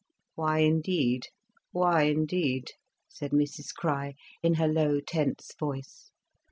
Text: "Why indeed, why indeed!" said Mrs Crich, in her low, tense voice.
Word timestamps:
"Why 0.33 0.61
indeed, 0.61 1.27
why 1.73 2.05
indeed!" 2.05 2.71
said 3.07 3.29
Mrs 3.29 3.67
Crich, 3.71 4.15
in 4.41 4.55
her 4.55 4.67
low, 4.67 4.99
tense 4.99 5.53
voice. 5.59 6.09